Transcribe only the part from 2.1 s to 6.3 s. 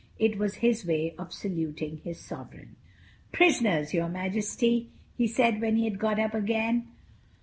sovereign. "Prisoners, your Majesty," he said when he had got